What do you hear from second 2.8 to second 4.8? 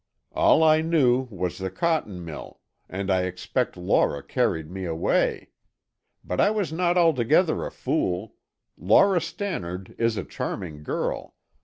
and I expect Laura carried